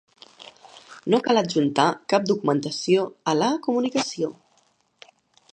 No 1.13 1.19
cal 1.27 1.41
adjuntar 1.41 1.85
cap 2.13 2.27
documentació 2.33 3.07
a 3.35 3.39
la 3.43 3.53
comunicació. 3.69 4.35